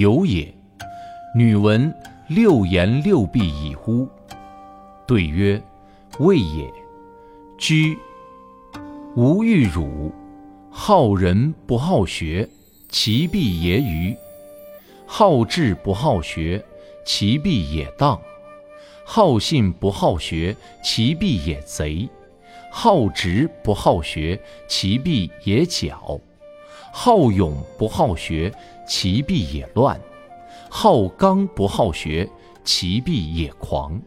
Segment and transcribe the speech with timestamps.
[0.00, 0.52] 有也。
[1.36, 1.92] 女闻
[2.28, 4.08] 六言六必以乎？”
[5.06, 5.62] 对曰
[6.18, 6.68] ：“未也。
[7.58, 7.96] 居
[9.14, 10.12] 无欲辱，
[10.70, 12.48] 好仁不好学，
[12.88, 14.16] 其必也愚；
[15.06, 16.64] 好智不好学，
[17.04, 18.18] 其必也当；
[19.04, 22.08] 好信不好学，其必也贼；
[22.72, 26.20] 好直不好学，其必也狡。”
[26.96, 28.54] 好勇不好学，
[28.86, 29.98] 其必也乱；
[30.70, 32.30] 好刚不好学，
[32.62, 34.00] 其必也狂。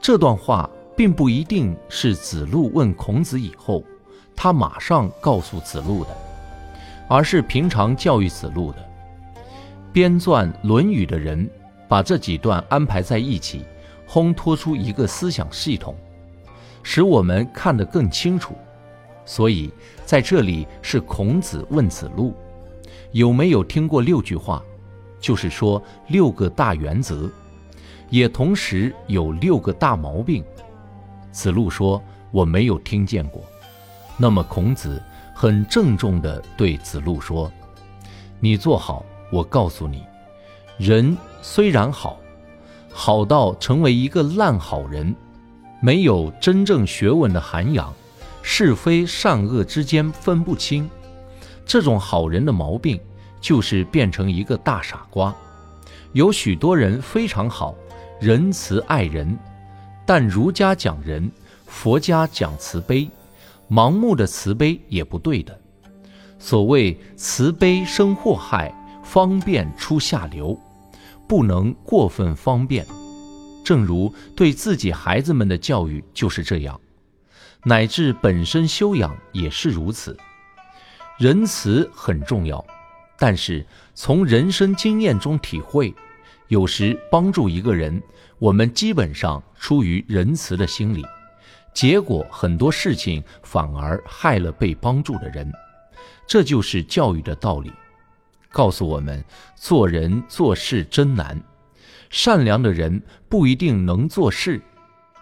[0.00, 3.84] 这段话并不一定是子路问孔子以后，
[4.34, 6.16] 他马上告诉子路的，
[7.08, 8.78] 而是平常教育子路的。
[9.92, 11.48] 编撰《论语》的人
[11.86, 13.66] 把这几段安排在一起，
[14.08, 15.94] 烘托出一个思想系统，
[16.82, 18.54] 使我们看得更清楚。
[19.26, 19.72] 所以，
[20.04, 22.34] 在这里是孔子问子路，
[23.12, 24.62] 有没有听过六句话？
[25.20, 27.30] 就是说六个大原则，
[28.10, 30.44] 也同时有六个大毛病。
[31.32, 33.42] 子路说：“我没有听见过。”
[34.18, 35.02] 那么孔子
[35.34, 37.50] 很郑重地对子路说
[38.38, 40.04] ：“你坐好，我告诉你，
[40.76, 42.18] 人虽然好，
[42.90, 45.16] 好到成为一个烂好人，
[45.80, 47.90] 没有真正学问的涵养。”
[48.46, 50.88] 是非善恶之间分不清，
[51.64, 53.00] 这种好人的毛病
[53.40, 55.34] 就是变成一个大傻瓜。
[56.12, 57.74] 有许多人非常好，
[58.20, 59.36] 仁慈爱人，
[60.04, 61.28] 但儒家讲仁，
[61.66, 63.08] 佛家讲慈悲，
[63.70, 65.58] 盲目的慈悲也不对的。
[66.38, 70.56] 所谓慈悲生祸害，方便出下流，
[71.26, 72.86] 不能过分方便。
[73.64, 76.78] 正如对自己孩子们的教育就是这样。
[77.66, 80.14] 乃至本身修养也是如此，
[81.18, 82.62] 仁慈很重要，
[83.18, 83.64] 但是
[83.94, 85.94] 从人生经验中体会，
[86.48, 88.02] 有时帮助一个人，
[88.38, 91.02] 我们基本上出于仁慈的心理，
[91.72, 95.50] 结果很多事情反而害了被帮助的人，
[96.26, 97.72] 这就是教育的道理，
[98.50, 99.24] 告诉我们
[99.56, 101.42] 做人做事真难，
[102.10, 104.60] 善良的人不一定能做事。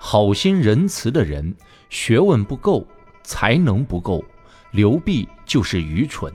[0.04, 1.54] 好心仁慈的人，
[1.92, 2.86] 学问不够，
[3.22, 4.24] 才能不够，
[4.70, 6.32] 流弊就是愚蠢，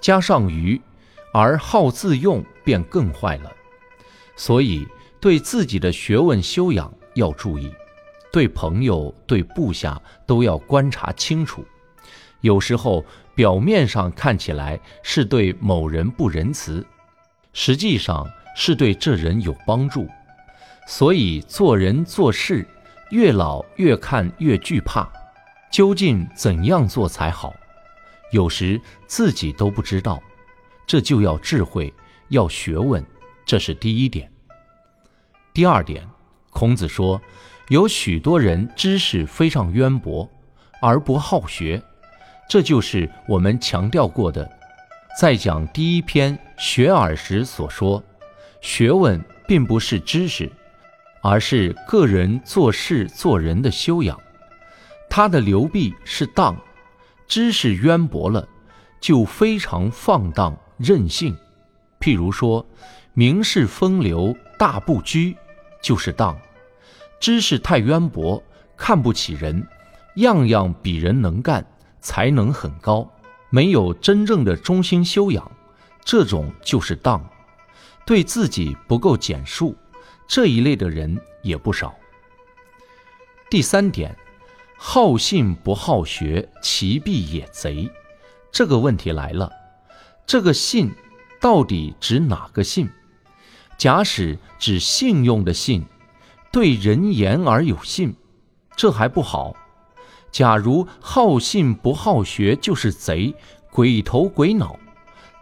[0.00, 0.78] 加上愚，
[1.32, 3.52] 而好自用便更坏了。
[4.34, 4.84] 所以
[5.20, 7.72] 对自己的学问修养要注意，
[8.32, 11.64] 对朋友、对部下都要观察清楚。
[12.40, 13.04] 有时候
[13.36, 16.84] 表面上看起来是对某人不仁慈，
[17.52, 20.08] 实际上是对这人有帮助。
[20.88, 22.66] 所以做人做事。
[23.12, 25.06] 越老越看越惧怕，
[25.70, 27.54] 究竟怎样做才好？
[28.30, 30.18] 有时自己都不知道，
[30.86, 31.92] 这就要智慧，
[32.28, 33.04] 要学问，
[33.44, 34.32] 这是第一点。
[35.52, 36.08] 第二点，
[36.48, 37.20] 孔子说，
[37.68, 40.26] 有许多人知识非常渊博，
[40.80, 41.82] 而不好学，
[42.48, 44.50] 这就是我们强调过的，
[45.20, 48.02] 在讲第一篇学而时所说，
[48.62, 50.50] 学问并不是知识。
[51.22, 54.18] 而是个人做事做人的修养，
[55.08, 56.56] 他的流弊是荡，
[57.28, 58.46] 知识渊博了，
[59.00, 61.36] 就非常放荡任性。
[62.00, 62.66] 譬如说，
[63.14, 65.36] 名士风流大不拘，
[65.80, 66.34] 就是荡；
[67.20, 68.42] 知识太渊博，
[68.76, 69.64] 看不起人，
[70.16, 71.64] 样样比人能干，
[72.00, 73.08] 才能很高，
[73.48, 75.48] 没有真正的中心修养，
[76.04, 77.24] 这种就是荡，
[78.04, 79.76] 对自己不够简述。
[80.32, 81.94] 这一类的人也不少。
[83.50, 84.16] 第三点，
[84.78, 87.90] 好信不好学，其必也贼。
[88.50, 89.52] 这个问题来了，
[90.24, 90.90] 这个信
[91.38, 92.88] 到底指哪个信？
[93.76, 95.84] 假使指信用的信，
[96.50, 98.16] 对人言而有信，
[98.74, 99.54] 这还不好。
[100.30, 103.34] 假如好信不好学就是贼，
[103.70, 104.78] 鬼头鬼脑，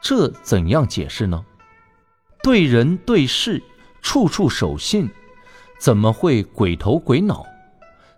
[0.03, 1.45] 这怎样解释呢？
[2.43, 3.63] 对人对事。
[4.03, 5.09] 处处守信，
[5.79, 7.47] 怎么会鬼头鬼脑？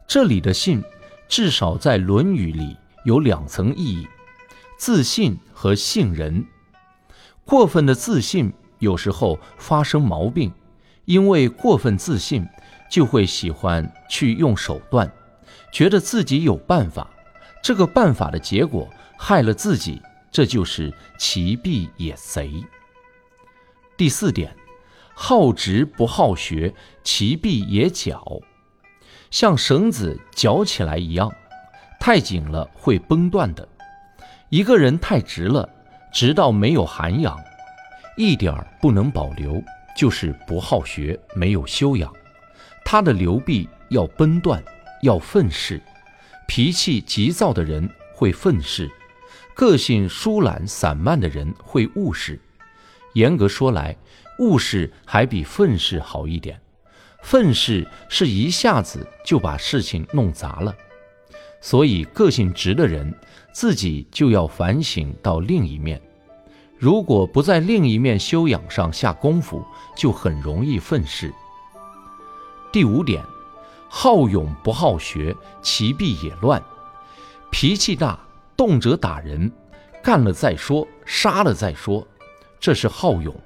[0.06, 0.82] 这里的信，
[1.28, 4.08] 至少在《论语》里有两层意义：
[4.76, 6.44] 自信和信人。
[7.44, 10.52] 过分的自信有时候发生毛病，
[11.04, 12.46] 因为过分自信，
[12.90, 15.10] 就会喜欢去用手段，
[15.72, 17.10] 觉得自己有办法。
[17.62, 22.64] 这个办法的结果害了自己，这就是其必也贼。
[23.96, 24.54] 第四点，
[25.14, 26.74] 好直不好学，
[27.04, 28.40] 其必也绞，
[29.30, 31.32] 像绳子绞起来一样，
[32.00, 33.68] 太紧了会崩断的。
[34.48, 35.68] 一个人太直了，
[36.12, 37.38] 直到没有涵养，
[38.16, 39.62] 一点儿不能保留，
[39.96, 42.12] 就是不好学，没有修养。
[42.84, 44.62] 他的流臂要崩断，
[45.02, 45.80] 要愤世。
[46.48, 48.90] 脾气急躁的人会愤世，
[49.54, 52.38] 个性疏懒散漫的人会误事。
[53.14, 53.96] 严格说来，
[54.42, 56.60] 误事还比愤世好一点。
[57.22, 60.74] 愤世是一下子就把事情弄砸了。
[61.60, 63.14] 所以，个性直的人
[63.52, 66.02] 自己就要反省到另一面。
[66.76, 69.64] 如果不在另一面修养上下功夫，
[69.96, 71.32] 就很容易愤世。
[72.72, 73.24] 第五点。
[73.94, 76.60] 好勇不好学，其必也乱。
[77.50, 78.18] 脾气大，
[78.56, 79.52] 动辄打人，
[80.02, 82.04] 干了再说，杀了再说，
[82.58, 83.38] 这是好勇，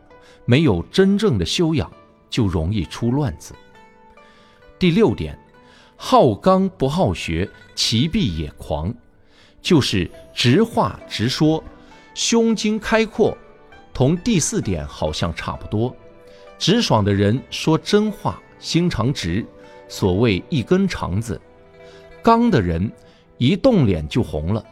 [0.47, 1.91] 没有真正的修养，
[2.31, 3.55] 就容易出乱子。
[4.79, 5.39] 第六点，
[5.97, 8.95] 好刚不好学，其必也狂，
[9.61, 11.63] 就是直话直说，
[12.15, 13.37] 胸襟开阔，
[13.93, 15.95] 同第四点好像差不多。
[16.59, 19.45] 直爽的人说真话，心肠直。
[19.89, 21.41] 所谓一根肠子，
[22.21, 22.91] 刚的人
[23.39, 24.65] 一动脸就红了，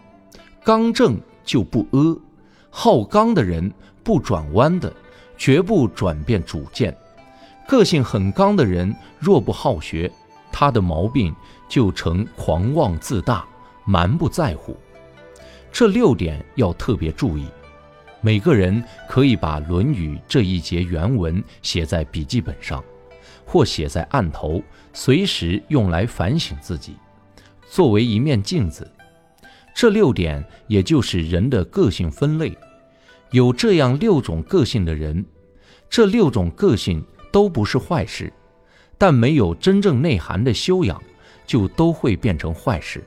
[0.64, 2.20] 刚正就不阿，
[2.68, 3.72] 好刚的人
[4.02, 4.92] 不转弯的，
[5.36, 6.96] 绝不转变主见。
[7.66, 10.10] 个性很刚的人，若不好学，
[10.52, 11.34] 他的毛病
[11.68, 13.44] 就成狂妄自大、
[13.84, 14.76] 蛮不在乎。
[15.72, 17.46] 这六点要特别注意。
[18.20, 22.82] 每个人可以把《论语》这一节原文写在笔记本上。
[23.46, 24.62] 或写在案头，
[24.94, 26.96] 随时用来反省自己，
[27.68, 28.90] 作为一面镜子。
[29.74, 32.56] 这六点也就是人的个性分类。
[33.34, 35.24] 有这样六种个性的人，
[35.90, 38.32] 这六种个性都不是坏事，
[38.96, 41.02] 但没有真正内涵的修养，
[41.44, 43.02] 就都会变成坏事。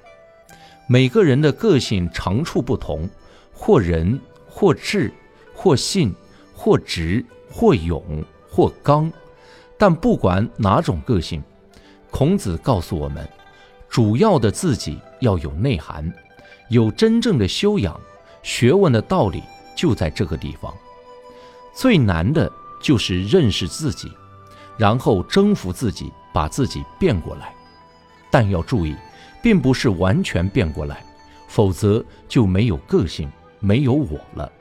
[0.85, 3.09] 每个人的个性长处不同，
[3.53, 4.19] 或仁，
[4.49, 5.13] 或智，
[5.53, 6.13] 或信，
[6.53, 9.09] 或直，或勇，或刚。
[9.77, 11.41] 但不管哪种个性，
[12.11, 13.25] 孔子告诉我们，
[13.87, 16.13] 主要的自己要有内涵，
[16.67, 17.97] 有真正的修养，
[18.43, 19.41] 学问的道理
[19.77, 20.73] 就在这个地方。
[21.73, 22.51] 最难的
[22.81, 24.11] 就是认识自己，
[24.75, 27.53] 然后征服自己，把自己变过来。
[28.29, 28.93] 但要注意，
[29.41, 31.05] 并不是完全变过来，
[31.47, 34.51] 否则就没有个性，没有我了。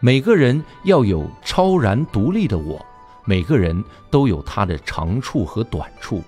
[0.00, 2.84] 每个人要有超然独立的我。
[3.26, 6.22] 每个人都有他的长处和短处，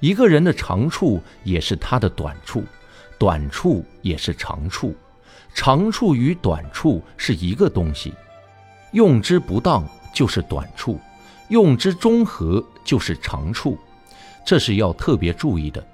[0.00, 2.64] 一个人的长处也是他的短处，
[3.20, 4.96] 短处也是长处，
[5.60, 8.14] 长处与短处是一个东西，
[8.92, 9.84] 用之不当
[10.14, 11.00] 就是短处，
[11.48, 13.76] 用之中和就是长处，
[14.46, 15.84] 这是要特别注意的。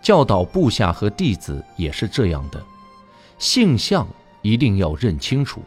[0.00, 2.58] 教导部下和弟子也是这样的，
[3.38, 4.08] 性相
[4.40, 5.60] 一定要认清楚，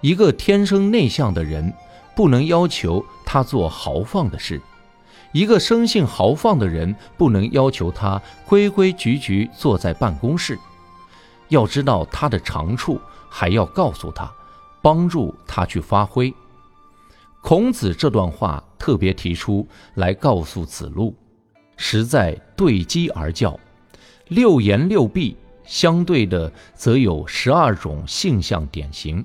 [0.00, 1.70] 一个天生内向的人。
[2.14, 4.60] 不能要求他做豪放的事，
[5.32, 10.58] 一个生性豪放的人不能要求他规规矩矩坐在办公室。
[11.52, 14.32] 要知道他的长处，还要告诉他，
[14.80, 16.32] 帮助他去发挥。
[17.42, 21.14] 孔子这段话特别提出来告诉子路，
[21.76, 23.58] 实在对机而教。
[24.28, 29.22] 六言六臂相对的，则有十二种性相典型。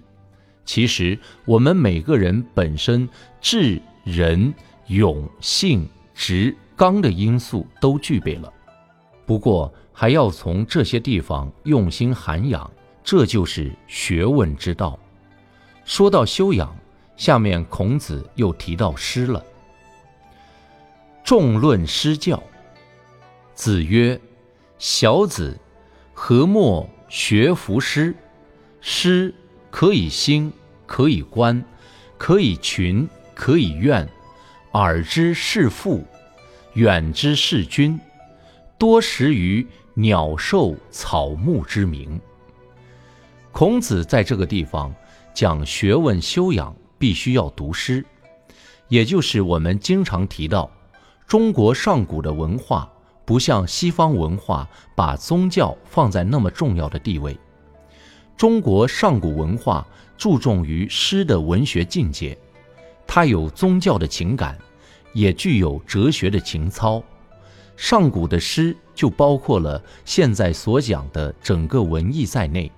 [0.65, 3.07] 其实我们每个人本身
[3.39, 4.53] 智、仁、
[4.87, 8.51] 勇、信、直、刚的因素都具备了，
[9.27, 12.71] 不过还要从这些地方用心涵养，
[13.03, 14.97] 这就是学问之道。
[15.85, 16.75] 说到修养，
[17.15, 19.45] 下面孔子又提到诗了。
[21.23, 22.41] 众论诗教，
[23.53, 24.19] 子曰
[24.79, 25.59] ：“小子，
[26.13, 28.15] 何莫学夫诗？
[28.81, 29.31] 诗。”
[29.69, 30.51] 可以兴，
[30.87, 31.63] 可以观，
[32.17, 34.07] 可以群，可以怨。
[34.71, 36.03] 耳之视父，
[36.73, 37.99] 远之视君，
[38.77, 39.65] 多识于
[39.95, 42.19] 鸟兽草木之名。
[43.51, 44.93] 孔子在这个地方
[45.33, 48.05] 讲学问修养，必须要读诗，
[48.87, 50.69] 也就是我们经常提到，
[51.25, 52.87] 中国上古的文化
[53.25, 57.35] 不像西方文化把宗教放在那么重要的地位。
[58.37, 62.37] 中国上古文化注重于诗的文学境界，
[63.07, 64.55] 它有宗教的情感，
[65.13, 67.03] 也具有哲学的情操。
[67.77, 72.69] 上古的诗就包括了现在所讲的整个文艺在内，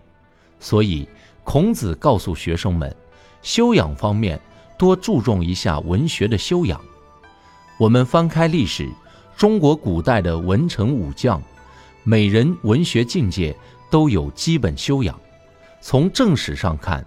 [0.59, 1.07] 所以
[1.45, 2.93] 孔子告诉学生们，
[3.41, 4.39] 修养方面
[4.77, 6.79] 多注重一下文学的修养。
[7.79, 8.89] 我们翻开历史，
[9.37, 11.41] 中国古代的文臣武将，
[12.03, 13.55] 每人文学境界
[13.89, 15.17] 都有基本修养。
[15.79, 17.05] 从正史上看，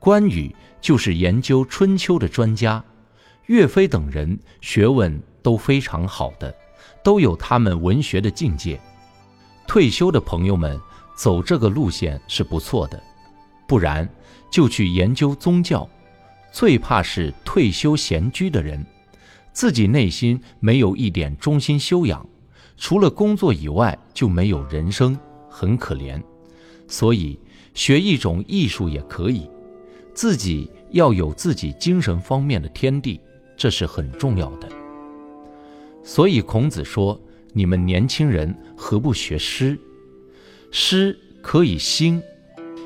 [0.00, 2.84] 关羽就是研究春秋的专家，
[3.46, 6.52] 岳飞等人学问都非常好的。
[7.02, 8.80] 都有他们文学的境界。
[9.66, 10.80] 退休的朋友们
[11.14, 13.02] 走这个路线是不错的，
[13.66, 14.08] 不然
[14.50, 15.88] 就去研究宗教。
[16.50, 18.84] 最怕是退休闲居的人，
[19.52, 22.26] 自己内心没有一点中心修养，
[22.78, 25.18] 除了工作以外就没有人生，
[25.50, 26.20] 很可怜。
[26.88, 27.38] 所以
[27.74, 29.48] 学一种艺术也可以，
[30.14, 33.20] 自己要有自己精神方面的天地，
[33.54, 34.66] 这是很重要的。
[36.08, 37.20] 所以孔子说
[37.52, 39.78] ：“你们年轻人何不学诗？
[40.70, 42.22] 诗可以兴，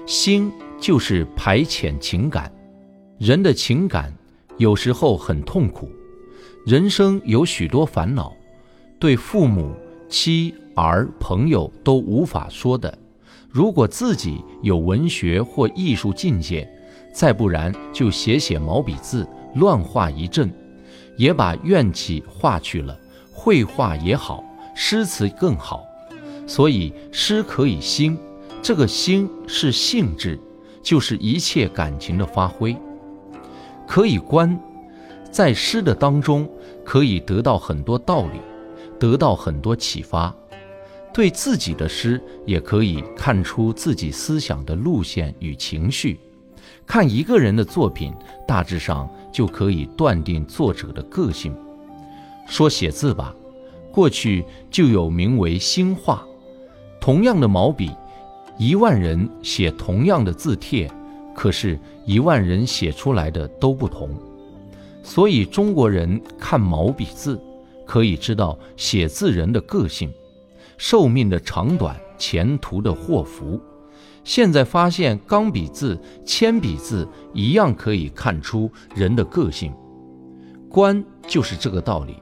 [0.08, 0.50] 兴
[0.80, 2.52] 就是排遣情感。
[3.20, 4.12] 人的情感
[4.56, 5.88] 有时候很痛苦，
[6.66, 8.34] 人生有许多烦恼，
[8.98, 9.72] 对父母、
[10.08, 12.98] 妻儿、朋友都无法说的。
[13.48, 16.68] 如果自己有文学或艺术境界，
[17.14, 19.24] 再不然就写写毛笔字，
[19.54, 20.52] 乱画一阵，
[21.16, 22.98] 也把怨气化去了。”
[23.32, 25.82] 绘画也好，诗词更好，
[26.46, 28.16] 所以诗可以兴。
[28.62, 30.38] 这个兴是性质，
[30.82, 32.76] 就是一切感情的发挥。
[33.88, 34.56] 可以观，
[35.32, 36.48] 在诗的当中
[36.84, 38.40] 可以得到很多道理，
[39.00, 40.32] 得到很多启发。
[41.12, 46.18] 对自己的诗也可以看出自己思想的路线与情绪。
[46.86, 48.14] 看一个人的作品，
[48.46, 51.54] 大致上就可以断定作者的个性。
[52.52, 53.34] 说写字吧，
[53.90, 56.22] 过去就有名为新画，
[57.00, 57.90] 同样的毛笔，
[58.58, 60.86] 一万人写同样的字帖，
[61.34, 64.10] 可是，一万人写出来的都不同。
[65.02, 67.40] 所以中国人看毛笔字，
[67.86, 70.12] 可以知道写字人的个性、
[70.76, 73.58] 寿命的长短、前途的祸福。
[74.24, 79.72] 现在发现钢笔字、铅笔字一样可以看出人的个性，
[80.68, 82.16] 观就是这个道理。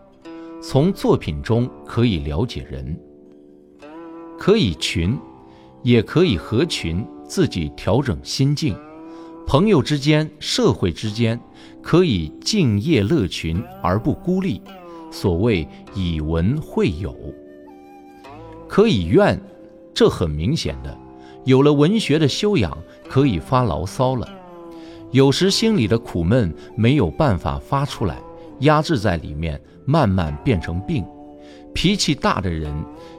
[0.62, 2.94] 从作品中可以了解人，
[4.38, 5.18] 可以群，
[5.82, 8.76] 也可以合群，自己调整心境。
[9.46, 11.40] 朋友之间、社会之间，
[11.80, 14.60] 可以敬业乐群而不孤立。
[15.10, 17.16] 所谓以文会友，
[18.68, 19.40] 可以怨，
[19.94, 20.96] 这很明显的，
[21.44, 22.76] 有了文学的修养，
[23.08, 24.28] 可以发牢骚了。
[25.10, 28.20] 有时心里的苦闷没有办法发出来。
[28.60, 31.04] 压制在里面，慢慢变成病。
[31.74, 32.74] 脾气大的人，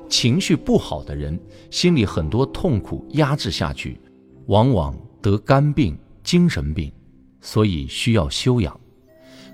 [0.09, 3.99] 情绪不好的人，心里很多痛苦压制下去，
[4.47, 6.91] 往往得肝病、精神病。
[7.39, 8.79] 所以需要修养。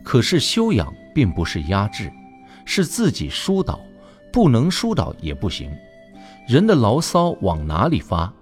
[0.03, 2.12] 可是修养并不是压制，
[2.65, 3.79] 是自己疏导，
[4.32, 5.72] 不能疏导也不行。
[6.48, 8.34] 人的牢骚往哪里发？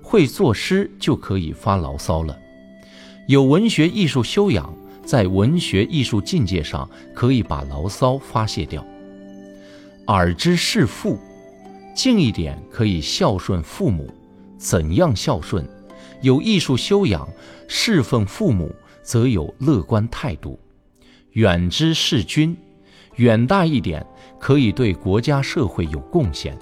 [0.00, 2.38] 会作诗就可以发牢骚了。
[3.26, 4.72] 有文学艺术修养。
[5.04, 8.84] 在文学艺术境界上，可以把牢骚发泄掉。
[10.06, 11.18] 耳之视父，
[11.94, 14.12] 近一点可以孝顺父母。
[14.56, 15.66] 怎样孝顺？
[16.20, 17.28] 有艺术修养，
[17.66, 20.58] 侍奉父母，则有乐观态度。
[21.32, 22.56] 远之视君，
[23.16, 24.06] 远大一点，
[24.38, 26.56] 可以对国家社会有贡献。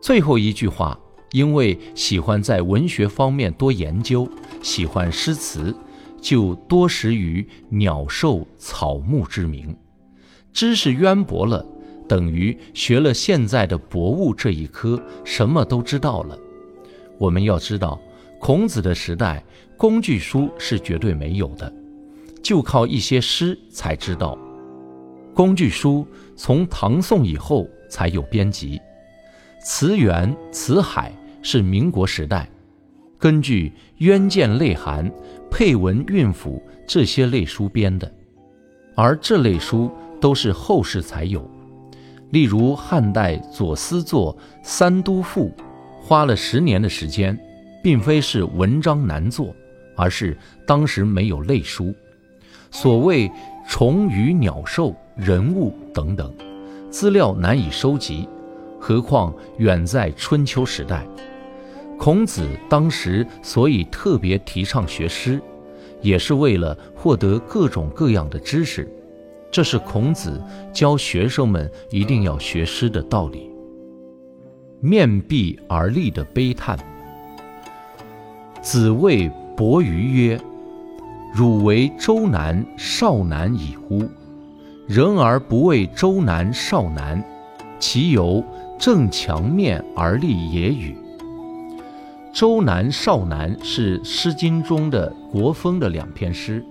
[0.00, 0.98] 最后一句话，
[1.32, 4.26] 因为喜欢在文学方面多研究，
[4.62, 5.76] 喜欢诗词。
[6.22, 9.76] 就多识于鸟兽草木之名，
[10.52, 11.66] 知识渊博了，
[12.08, 16.38] 等于学了现在的博物这一科，什么都知道了。
[17.18, 18.00] 我们要知道，
[18.38, 19.44] 孔子的时代
[19.76, 21.70] 工具书是绝对没有的，
[22.40, 24.38] 就靠一些诗才知道。
[25.34, 28.80] 工具书从唐宋以后才有编辑，
[29.64, 31.12] 词源、词海
[31.42, 32.48] 是民国时代。
[33.18, 35.08] 根据《渊见类涵》
[35.52, 38.10] 《配文韵府》这些类书编的，
[38.96, 41.46] 而这类书都是后世才有。
[42.30, 45.50] 例如汉代左思作《三都赋》，
[46.00, 47.38] 花了十年的时间，
[47.82, 49.54] 并非是文章难做，
[49.94, 50.34] 而是
[50.66, 51.94] 当时没有类书。
[52.70, 53.30] 所谓
[53.68, 56.34] 虫鱼鸟兽人物等等，
[56.88, 58.26] 资料难以收集，
[58.80, 61.06] 何况远在春秋时代。
[62.02, 65.40] 孔子当时所以特别提倡学诗，
[66.00, 68.92] 也是为了获得各种各样的知识。
[69.52, 70.42] 这是孔子
[70.72, 73.48] 教学生们一定要学诗的道理。
[74.80, 76.76] 面壁而立的悲叹。
[78.60, 80.40] 子谓伯鱼曰
[81.32, 84.02] ：“汝为周南少南已乎？
[84.88, 87.22] 人而不为周南少南，
[87.78, 88.44] 其由
[88.76, 90.96] 正墙面而立也与？”
[92.32, 96.64] 周南少南是《诗经》中的国风的两篇诗。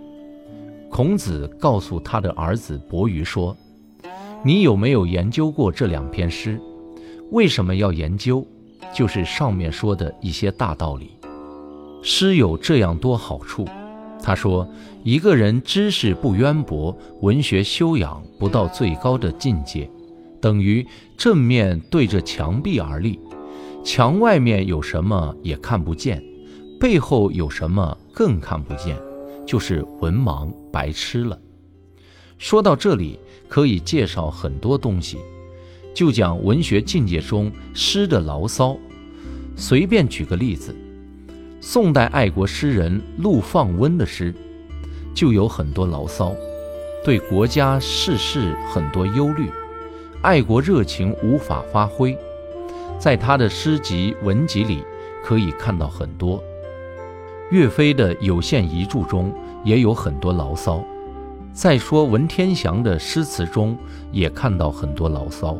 [0.89, 3.55] 孔子告诉他的儿子伯鱼说
[4.43, 6.59] ：“你有没有研究过这两篇诗？”
[7.29, 8.43] 为什么要研究？
[8.91, 11.11] 就是上面说的一些大道理。
[12.01, 13.63] 诗有这样多好处。
[14.19, 14.67] 他说，
[15.03, 19.87] 一个人知识不渊博，文学修养不到最高的境界，
[20.41, 23.19] 等于正面对着墙壁而立，
[23.83, 26.23] 墙外面有什么也看不见，
[26.79, 28.95] 背后有什么更看不见，
[29.45, 31.39] 就是文盲白痴了。
[32.37, 35.17] 说到这里，可以介绍很多东西。
[35.93, 38.77] 就讲文学境界中诗的牢骚，
[39.57, 40.73] 随便举个例子，
[41.59, 44.33] 宋代爱国诗人陆放翁的诗，
[45.13, 46.33] 就有很多牢骚，
[47.03, 49.49] 对国家世事很多忧虑，
[50.21, 52.17] 爱国热情无法发挥，
[53.01, 54.85] 在他的诗集文集里
[55.23, 56.39] 可以看到很多。
[57.49, 60.83] 岳飞的有限遗著中也有很多牢骚，
[61.51, 63.75] 再说文天祥的诗词中
[64.11, 65.57] 也看到很多牢骚。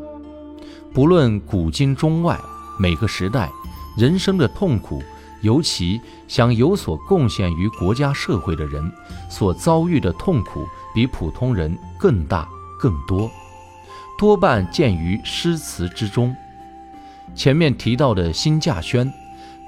[0.94, 2.40] 不论古今中外，
[2.80, 3.50] 每个时代
[3.98, 5.02] 人生的痛苦，
[5.42, 8.92] 尤其想有所贡献于国家社会的人，
[9.32, 13.28] 所遭遇的痛苦比普通人更大更多，
[14.20, 16.36] 多半见于诗词之中。
[17.36, 19.12] 前面提到的辛稼轩，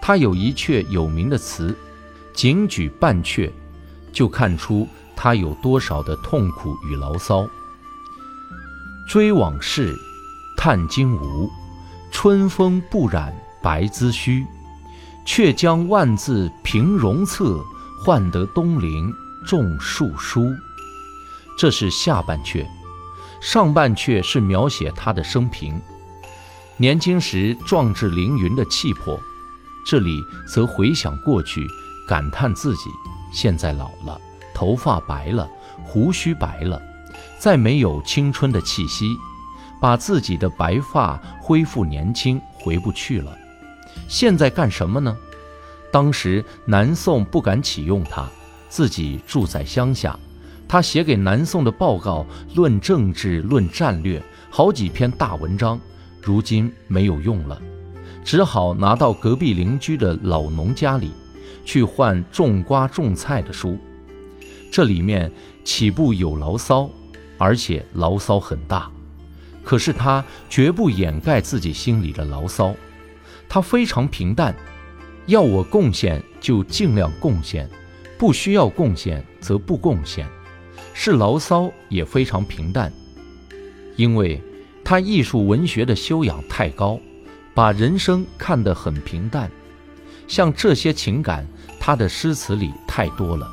[0.01, 1.75] 他有一阙有名的词，
[2.33, 3.51] 仅举半阙，
[4.11, 7.47] 就看出他有多少的痛苦与牢骚。
[9.07, 9.95] 追往事。
[10.55, 11.49] 叹今无，
[12.09, 14.45] 春风不染白髭须，
[15.25, 17.59] 却将万字平戎策，
[17.99, 19.11] 换得东陵
[19.45, 20.47] 种树书。
[21.57, 22.65] 这是下半阙，
[23.41, 25.81] 上半阙是描写他的生平，
[26.77, 29.19] 年轻时壮志凌云的气魄。
[29.85, 31.67] 这里则回想过去，
[32.07, 32.89] 感叹自己
[33.31, 34.19] 现在老了，
[34.55, 35.47] 头发白了，
[35.83, 36.81] 胡须白了，
[37.37, 39.15] 再没有青春的气息。
[39.79, 43.37] 把自己的白发恢复年轻，回不去了。
[44.07, 45.15] 现在干什么呢？
[45.91, 48.25] 当时南宋不敢启用他，
[48.69, 50.17] 自己住在乡下。
[50.67, 55.79] 他写给南宋的报告，论政治，论战略，好几篇大文章。
[56.23, 57.61] 如今没有用了，
[58.23, 61.11] 只好拿到隔壁邻居的老农家里，
[61.65, 63.77] 去换种瓜种菜的书。
[64.71, 65.29] 这里面
[65.63, 66.89] 岂不有牢骚？
[67.37, 68.89] 而且牢骚很大。
[69.63, 72.73] 可是他绝不掩盖自己心里的牢骚，
[73.49, 74.55] 他非常平淡，
[75.25, 77.69] 要我贡献就尽量贡献，
[78.17, 80.27] 不需要贡献则不贡献，
[80.93, 82.91] 是牢骚也非常平淡，
[83.95, 84.41] 因为
[84.83, 86.99] 他艺术文学的修养太高，
[87.53, 89.49] 把人生看得很平淡，
[90.27, 91.47] 像这些情感，
[91.79, 93.49] 他的诗词里太多了，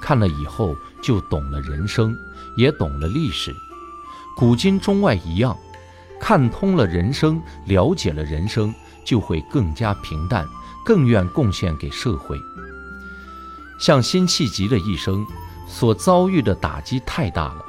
[0.00, 2.16] 看了以后就懂了人生，
[2.56, 3.54] 也懂了历史。
[4.36, 5.56] 古今中外一样，
[6.20, 8.72] 看通了人生，了解了人生，
[9.04, 10.48] 就会更加平淡，
[10.84, 12.38] 更愿贡献给社会。
[13.78, 15.26] 像辛弃疾的一生
[15.66, 17.64] 所遭遇的打击太大了，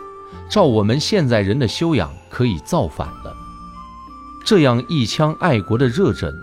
[0.51, 3.33] 照我们现在人的修养，可以造反了。
[4.43, 6.35] 这样一腔爱国的热忱，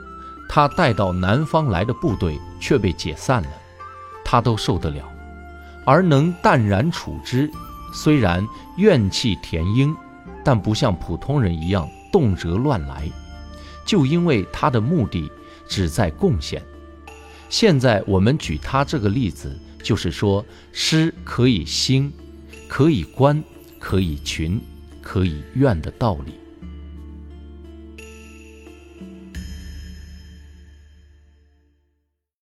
[0.49, 3.51] 他带到南方来的部队却被解散了，
[4.25, 5.05] 他都受得了，
[5.85, 7.51] 而能淡然处之，
[7.93, 9.95] 虽然怨气填膺。
[10.45, 13.11] 但不像普通人一样动辄乱来，
[13.85, 15.31] 就因为他的目的
[15.69, 16.63] 只在贡献。
[17.51, 20.43] 现在我们举他这个例子，就是说
[20.73, 22.11] 诗可以兴，
[22.67, 23.45] 可以观，
[23.79, 24.61] 可以群，
[25.01, 26.33] 可以怨的道理。